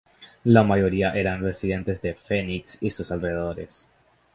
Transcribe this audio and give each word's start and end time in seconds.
La 0.45 0.63
mayoría 0.63 1.13
eran 1.13 1.43
residentes 1.43 2.01
de 2.01 2.15
Phoenix 2.15 2.79
y 2.81 2.89
sus 2.89 3.11
alrededores. 3.11 3.87